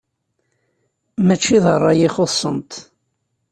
[1.25, 2.71] Mačči d ṛṛay i xuṣṣent.